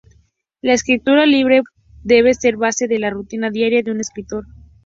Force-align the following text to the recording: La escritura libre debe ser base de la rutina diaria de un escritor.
La 0.63 0.73
escritura 0.73 1.27
libre 1.27 1.61
debe 2.03 2.33
ser 2.33 2.57
base 2.57 2.87
de 2.87 2.97
la 2.97 3.11
rutina 3.11 3.51
diaria 3.51 3.83
de 3.83 3.91
un 3.91 3.99
escritor. 3.99 4.45